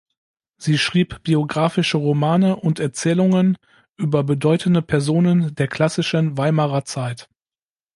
Sie 0.57 0.79
schrieb 0.79 1.21
biografische 1.21 1.97
Romane 1.97 2.55
und 2.55 2.79
Erzählungen 2.79 3.57
über 3.97 4.23
bedeutende 4.23 4.81
Personen 4.81 5.53
der 5.53 5.67
klassischen 5.67 6.39
Weimarer 6.39 6.85
Zeit. 6.85 7.29